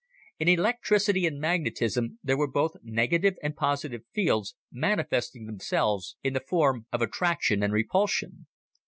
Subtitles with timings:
[0.39, 6.39] In electricity and magnetism there were both negative and positive fields manifesting themselves in the
[6.39, 8.47] form of attraction and repulsion.